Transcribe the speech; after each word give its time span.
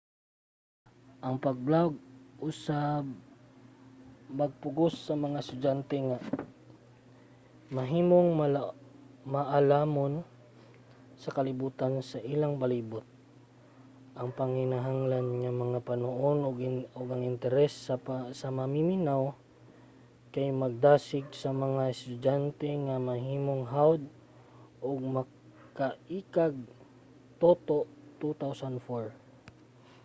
ang 1.27 1.35
pag-blog 1.45 1.93
usab 2.49 3.03
magpugos 4.39 4.95
sa 5.05 5.13
mga 5.25 5.37
estudyante 5.43 5.97
nga 6.09 6.19
mahimong 7.77 8.29
maalamon 9.33 10.13
sa 11.21 11.29
kalibutan 11.37 11.93
sa 12.09 12.17
ilang 12.33 12.53
palibut. 12.61 13.05
ang 14.19 14.29
panginahanglan 14.39 15.27
nga 15.71 15.85
punuon 15.87 16.39
ang 17.13 17.21
interes 17.31 17.73
sa 18.41 18.47
mamiminaw 18.59 19.21
kay 20.33 20.47
magdasig 20.63 21.27
sa 21.41 21.49
mga 21.63 21.81
estudyante 21.95 22.69
nga 22.85 22.95
mahimong 23.09 23.63
hawod 23.73 24.01
ug 24.87 24.97
makaiikag 25.17 26.55
toto 27.41 27.77
2004 28.17 29.21